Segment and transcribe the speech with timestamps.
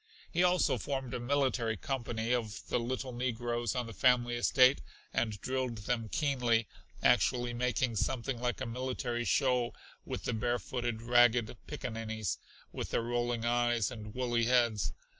[0.31, 4.81] He also formed a military company of the little negroes on the family estate,
[5.13, 6.67] and drilled them keenly,
[7.03, 12.39] actually making something like a military show with the barefooted, ragged pickaninnies,
[12.71, 14.91] with their rolling eyes and woolly heads.